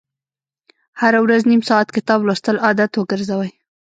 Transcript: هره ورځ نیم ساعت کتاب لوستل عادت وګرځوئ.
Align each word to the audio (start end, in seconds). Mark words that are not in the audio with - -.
هره 1.01 1.19
ورځ 1.25 1.41
نیم 1.51 1.61
ساعت 1.69 1.87
کتاب 1.95 2.19
لوستل 2.27 2.55
عادت 2.65 2.91
وګرځوئ. 2.95 3.49